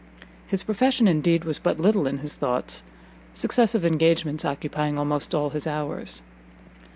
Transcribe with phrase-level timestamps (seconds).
[0.47, 2.83] His profession, indeed, was but little in his thoughts,
[3.35, 6.23] successive engagements occupying almost all his hours.